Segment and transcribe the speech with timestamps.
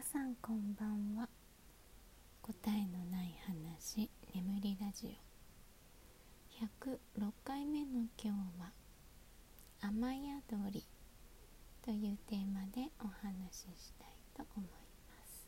[0.00, 1.28] 皆さんこんばんは。
[2.40, 5.14] 答えのない話眠りラジ
[6.58, 6.64] オ。
[6.64, 8.72] 106回目の今日は
[9.82, 10.82] 「雨宿り」
[11.84, 14.70] というテーマでお話ししたいと思い
[15.06, 15.46] ます。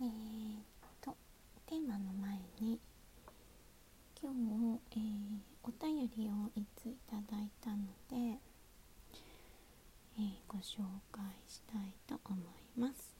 [0.00, 0.62] えー、っ
[1.02, 1.16] と
[1.66, 2.80] テーマの前に
[4.20, 8.40] 今日、えー、お便りをいついただいたので
[10.18, 13.14] えー、ご紹介したいと思います、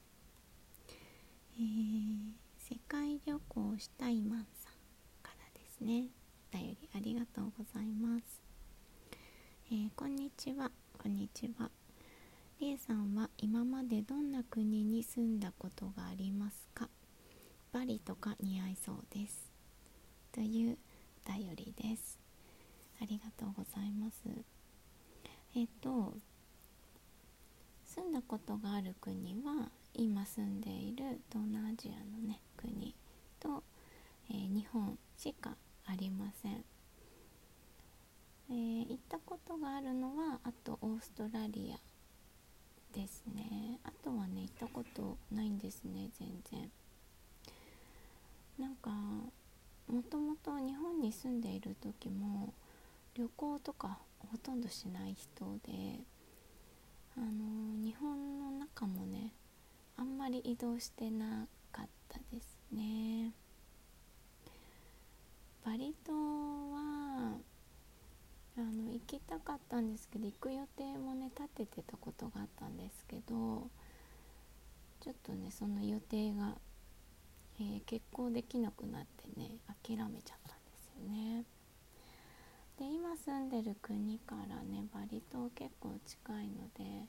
[1.57, 4.73] えー、世界旅行したいマンさん
[5.23, 6.09] からですね。
[6.53, 8.43] お便りありがとうございます、
[9.71, 10.73] えー、こんにちは。
[11.01, 11.71] こんにちは。
[12.59, 16.89] りえさんは今までどんな国に住んだことがありますか？
[17.73, 19.53] バリとか似合いそうです。
[20.33, 20.79] という
[21.25, 22.19] お便りです。
[23.01, 24.25] ありがとうございます。
[25.55, 26.15] えっ、と
[27.97, 32.95] 住んだことがある国は今住んでいる東南アジアのね国
[33.41, 33.63] と、
[34.31, 36.65] えー、日本しかありません、
[38.51, 41.79] えー、行ったことがあるのはあとオーストラリア
[42.95, 43.79] ですね。
[43.85, 46.71] あとはね行ったことないんですね全然。
[48.59, 52.53] なんかもともと日本に住んでいる時も
[53.15, 56.01] 旅行とかほとんどしない人で
[57.17, 59.33] あの日本の中もね
[59.97, 63.33] あんまり移動してなかったですね。
[65.65, 67.39] バリ島は
[68.57, 73.69] あの行きたかったんですけど行く予定もね立ててたことがあったんですけど
[75.01, 76.57] ちょっとねその予定が、
[77.59, 81.45] えー、決行できなくなってね諦めちゃったんですよね。
[82.79, 87.07] で今住んでる国からねバリ島結構近いので、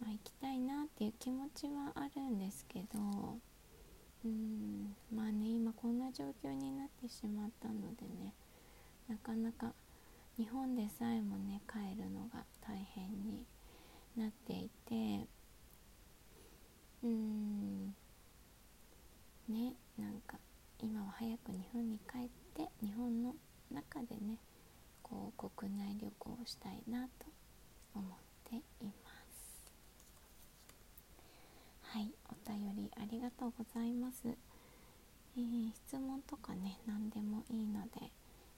[0.00, 3.38] まあ、行きたいなっていう気持ちはあるんですけど
[4.24, 8.34] うんまあね今こんな状況になってしまったのでね
[9.08, 9.72] なかなか
[10.36, 13.44] 日本でさえもね帰るのが大変に
[14.16, 15.28] なっていて
[17.04, 17.94] うん
[19.48, 20.38] ねなんか
[20.80, 23.34] 今は早く日本に帰って日本の
[23.70, 24.38] 中でね
[25.04, 27.26] こう国内旅行をしたいなと
[27.94, 28.18] 思っ
[28.50, 28.62] てい
[29.04, 29.62] ます。
[31.82, 38.10] はいお便りありがとうございます、えー、質問とかね何でもいいので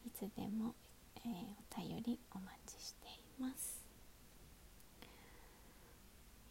[0.06, 0.74] いつでも、
[1.18, 1.32] えー、
[1.78, 3.84] お便りお待ちしています。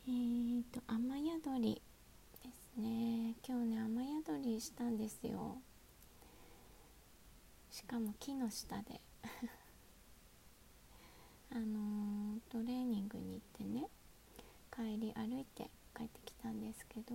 [0.08, 1.82] えーと雨宿り
[2.44, 3.34] ですね。
[3.48, 5.58] 今日ね雨宿りしたんですよ。
[7.72, 9.02] しかも木の下で。
[11.56, 13.88] あの、トレーニングに行ってね
[14.74, 17.14] 帰り歩いて帰ってきたんですけど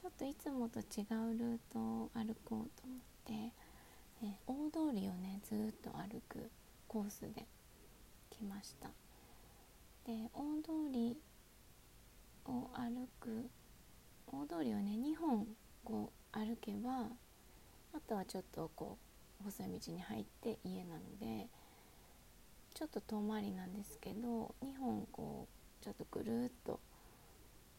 [0.00, 3.32] ちょっといつもと違うルートを歩こうと思って、
[4.22, 6.50] え大通りをねずっと歩く
[6.86, 7.46] コースで
[8.30, 8.88] 来ました。
[10.04, 11.16] で大通り
[12.46, 13.50] を歩く
[14.28, 15.46] 大通りをね2本
[15.84, 17.08] こう歩けば
[17.92, 18.98] あとはちょっとこ
[19.40, 21.48] う細い道に入って家なので
[22.78, 25.48] ちょっと遠回りなんですけど2本こ
[25.80, 26.78] うちょっとぐるっと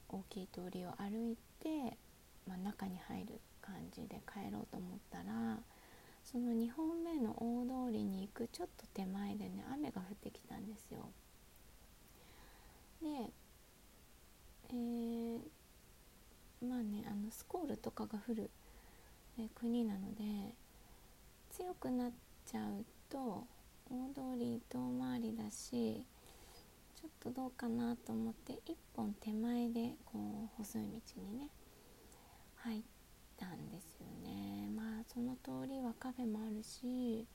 [0.10, 1.98] 大きい通りを歩いて、
[2.46, 5.58] まあ、中に入る感じで帰ろうと思ったら
[6.26, 11.08] その2本目の大通りに行くちょっと手前でね雨が降ってきたんですよ。
[13.02, 13.08] で、
[14.70, 15.40] えー、
[16.68, 18.50] まあねあのスコールとかが降る、
[19.40, 20.56] え、国なので
[21.52, 22.12] 強くなっ
[22.46, 23.48] ちゃうと
[23.92, 26.06] 大通り遠回りだし
[26.96, 31.50] ちょっとどうかなと思って一本手前でこう細い道にね
[32.58, 32.84] 入っ
[33.38, 34.70] たんですよね。
[34.76, 37.26] まあその通りはカフェもあるし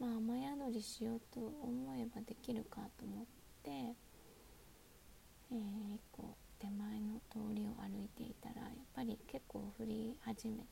[0.00, 3.24] まあ雨宿りしようと思えばできるかと思っ
[3.62, 10.64] て、えー、一個手前の通りを歩いていたらやっぱり結構降り始めて。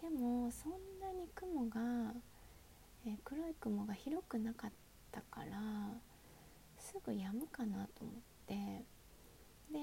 [0.00, 2.14] でもそんなに雲が
[3.08, 4.70] えー、黒い雲が広くなかっ
[5.10, 5.58] たから
[6.76, 8.14] すぐ止むかなと思っ
[8.46, 8.54] て。
[9.72, 9.78] で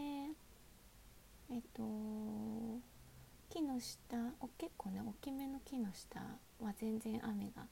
[1.49, 2.81] えっ、ー、と
[3.49, 4.17] 木の下
[4.57, 6.19] 結構ね大きめの木の下
[6.59, 7.65] は全然雨が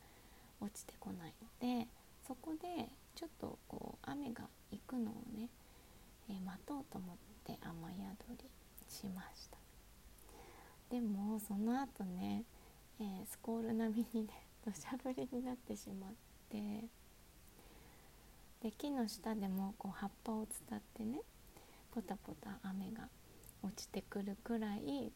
[0.59, 1.87] 落ちてこないので
[2.27, 5.49] そこでちょっとこう雨が行くのをね、
[6.29, 7.93] えー、待とうと思って雨
[8.27, 8.49] 宿り
[8.87, 9.57] しました。
[10.89, 12.43] でもその後ね、
[12.99, 16.11] えー、スコール並みにね土砂降りになってしまっ
[16.49, 16.87] て
[18.61, 21.19] で木の下でもこう葉っぱを伝ってね
[21.93, 23.09] ポタポタ雨が
[23.61, 25.11] 落ちてくるくらい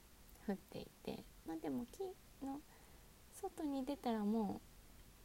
[0.48, 2.02] 降っていてまあでも木
[2.46, 2.60] の
[3.42, 4.60] 外に出たらも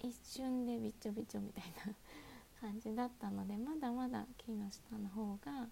[0.02, 1.92] う一瞬でびちょびちょみたいな
[2.60, 5.68] 感じだったのでまだまだ木の下の方が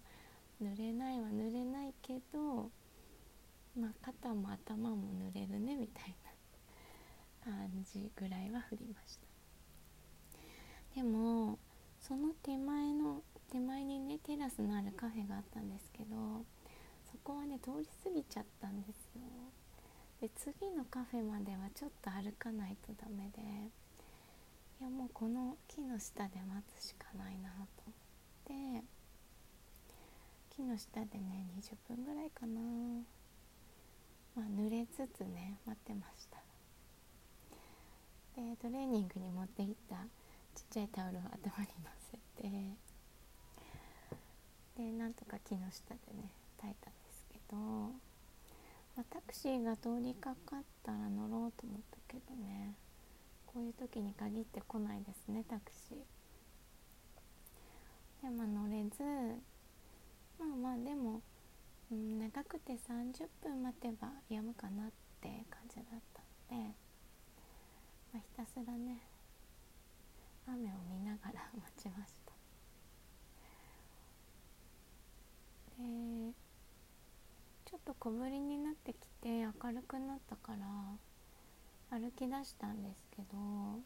[0.61, 2.69] 濡れないは濡れないけど
[3.77, 6.20] まあ肩も頭も濡れるねみたいな。
[7.43, 9.27] 感じぐらいは降りました。
[10.95, 11.57] でも
[11.99, 13.21] その手前の
[13.51, 16.45] 手前にねテラスのあるカフェがあったんですけど
[17.11, 19.21] そこはね通り過ぎちゃったんですよ。
[20.21, 23.41] で次のカフェまではちょっと歩かないとダメで
[24.79, 27.93] いやもうこの木の下で待つしかないなと思
[28.77, 28.85] って
[30.55, 32.61] 木の下でね20分ぐらいかな。
[34.35, 36.50] まあ濡れつつね待ってました。
[38.35, 39.95] でトレーニングに持っていった
[40.55, 42.49] ちっちゃいタオルを頭にのせて
[44.77, 47.91] でなんとか木の下でね耐えたんですけど、ま
[48.99, 52.73] あ、タクシーが通りかかったら乗ろうと思ったけどね
[53.45, 55.97] こういう時に限って来ないですねタクシー。
[58.23, 59.03] でまあ乗れず
[60.39, 61.21] まあまあでも、
[61.91, 66.73] うん、長くて30分待てば止むかなって感じだったので、
[68.13, 68.97] まあ、ひたすらね
[70.47, 72.31] 雨を見ながら 待ちました。
[75.77, 76.33] で
[77.65, 83.79] ちょっと小ぶりになってきて明るくなったから歩き出したんですけど、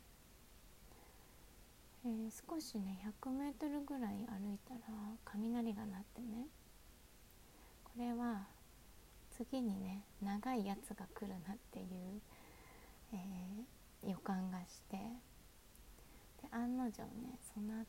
[2.04, 4.82] えー、少しね 100m ぐらい歩いたら
[5.24, 6.48] 雷が鳴ってね
[7.84, 8.48] これは
[9.38, 12.22] 次にね長いやつが来るなっていう、
[13.14, 13.75] えー、
[14.06, 14.98] 予感がして。
[16.42, 17.86] で案の定ねその後、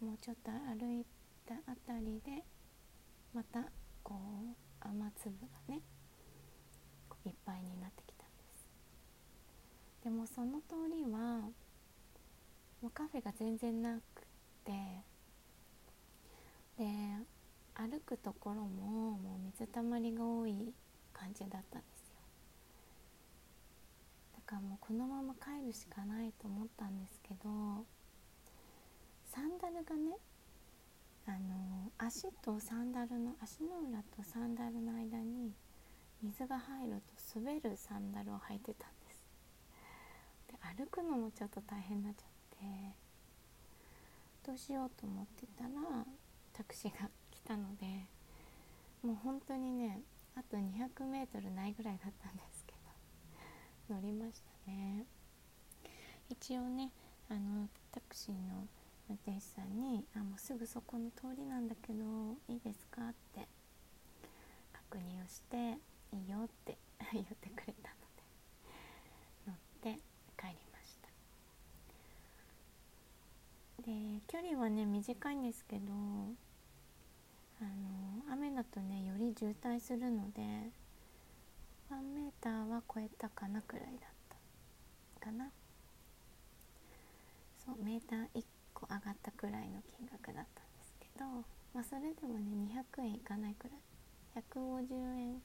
[0.00, 1.04] えー、もうちょっと歩い
[1.46, 2.42] たあたりで
[3.34, 3.64] また
[4.02, 5.36] こう雨粒
[5.68, 5.80] がね
[7.24, 8.68] いっぱいになってきたんです。
[10.04, 11.50] でもその通りは
[12.80, 14.22] もうカフェが全然なく
[14.64, 14.72] て
[16.78, 16.84] で
[17.74, 20.74] 歩くところももう水たまりが多い
[21.12, 22.01] 感じだったんです。
[24.52, 27.86] かもうこのまま帰るしかないと思ったんですけど
[29.24, 30.12] サンダルがね
[31.26, 35.52] あの足とサンダルの足の裏とサンダルの間に
[36.22, 37.02] 水が入る
[37.32, 39.22] と滑るサンダルを履いてたんです。
[40.48, 42.28] で歩くのもちょっと大変になっちゃっ
[42.58, 42.66] て
[44.46, 45.70] どうしようと思ってたら
[46.52, 47.86] タクシーが来たので
[49.02, 50.02] もう本当にね
[50.36, 52.51] あと 200m ないぐらいだったんです。
[53.92, 55.04] 乗りましたね
[56.30, 56.90] 一応ね
[57.28, 58.66] あのタクシーの
[59.10, 63.46] 運転手さんに「あもうすぐそこの通りなんだけどいいですか?」って
[64.72, 65.78] 確認をして
[66.16, 66.78] いいよって
[67.12, 68.22] 言ってくれたので
[69.48, 70.00] 乗って
[70.38, 70.96] 帰りまし
[73.76, 80.70] たで距離はね短いんですけどあの雨だとねより渋滞するので
[81.96, 84.10] 1メーターは超えたかなくらいだっ
[85.20, 85.50] たかな。
[87.64, 88.44] そうメーター1
[88.74, 91.24] 個上がったくらいの金額だったんですけど
[91.72, 93.78] まあそれでもね200円いかないくらい。
[94.34, 95.42] 150円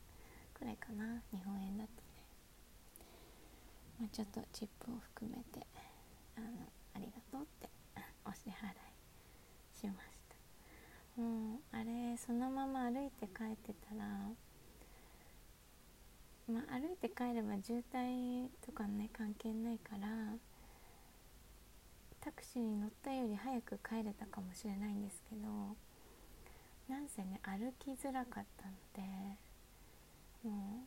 [0.53, 2.23] くらいかな日本円だとね、
[3.99, 5.67] まあ、ちょっとチップを含めて
[6.37, 6.47] あの
[6.95, 7.69] ありがとうって
[8.25, 8.73] お支払い
[9.77, 10.07] しまし
[11.15, 11.21] た。
[11.21, 14.29] もうあれそのまま歩いて帰ってたら
[16.47, 20.07] まあ歩いて帰れば渋滞とかね関係ないから
[22.21, 25.75] タクシーに乗ったより早く帰れたかもしれないんですけど
[26.89, 29.01] なんせね歩きづらかったので
[30.43, 30.83] も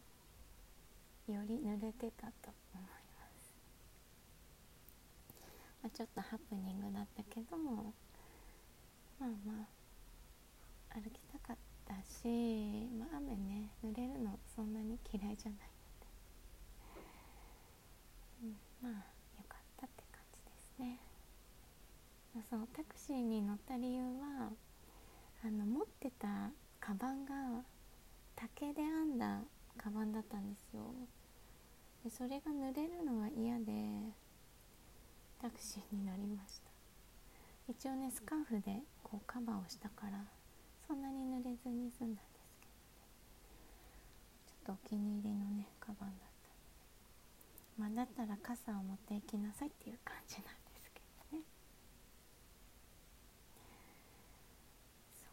[1.29, 3.55] うより濡れてたと思います、
[5.83, 7.93] まあ、ちょっとハプニングだったけども
[9.19, 9.67] まあま
[10.91, 11.70] あ歩きたかった。
[12.05, 15.61] し、まあ、雨ね濡れるのそんなに嫌いじゃない
[16.01, 16.07] ので、
[18.43, 18.93] うん、まあ
[19.37, 21.01] よかったって感じですね、
[22.51, 24.51] そうタクシーに乗った理由は
[25.45, 27.65] あの持ってたカバンが
[28.37, 29.41] 竹で編んだ
[29.77, 30.95] カバンだったんですよ。
[32.05, 33.73] でそれが濡れるのが嫌で
[35.41, 36.71] タクシーに乗りました。
[37.69, 40.40] 一応ねスカーフでこうカバーをしたから。
[40.91, 43.07] そんなに濡れずに済んだんですけど、ね、
[44.45, 46.31] ちょっとお気に入りのねカバンだっ
[47.79, 50.51] たまあだったら傘を持っていきなさいっていう感じなんで
[50.83, 51.45] すけどね。
[55.15, 55.27] そ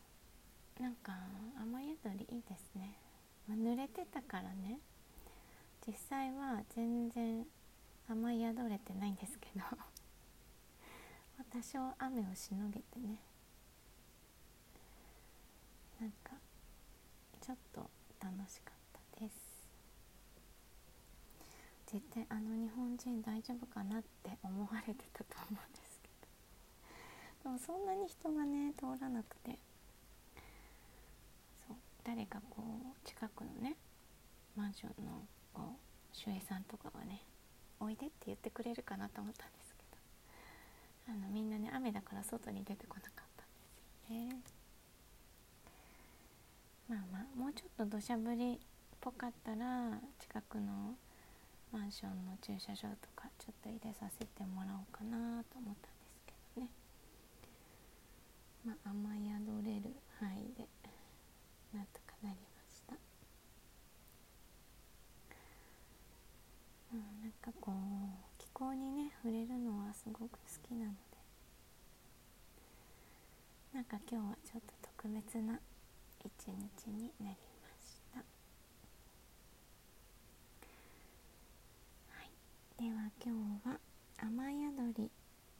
[0.79, 0.83] う。
[0.83, 1.13] なんか
[1.59, 2.93] 雨宿りいいですね、
[3.47, 4.77] まあ、濡れてたからね。
[5.87, 7.43] 実際は全然
[8.07, 9.65] 雨宿れてないんですけど。
[11.49, 13.17] 多少雨をしのげてね。
[15.99, 16.31] なんか
[17.41, 17.89] ちょっと
[18.21, 18.73] 楽しかっ
[19.15, 19.35] たです。
[21.87, 26.09] 絶対あの日本人大丈夫かなって思われてたと思うんですけ
[27.43, 27.49] ど。
[27.49, 29.57] でもそんなに人がね通らなくて。
[31.67, 33.75] そう誰かこう近くのね
[34.55, 37.21] マンションのこう守衛さんとかがね
[37.79, 41.13] おいでって言ってくれるかなと思ったんですけど。
[41.13, 44.56] あのみんなね雨だから外に出てこなかったんですよね。
[46.89, 48.57] まあまあもうちょっと土砂降りっ
[49.01, 50.95] ぽかったら近くの
[51.71, 56.69] マンションの駐車場とかちょっと入れさせてもらおうかなと思ったんですけどね。
[58.65, 60.67] まあ雨宿れる範囲で
[61.73, 62.93] なんとかなりました。
[66.93, 67.75] うんなんかこう
[68.37, 70.97] 気候にね触れるのはすごく好きなので。
[73.73, 75.59] なんか今日はちょっと特別な
[76.27, 78.19] 一日になりました。
[78.19, 78.25] は
[82.23, 82.31] い。
[82.77, 83.79] では今日は
[84.19, 85.11] 「雨宿り」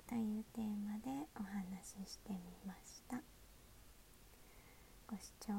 [0.07, 3.21] というテーマでお話ししてみました。
[5.07, 5.53] ご視聴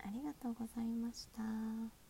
[0.00, 2.05] ありがとうございました。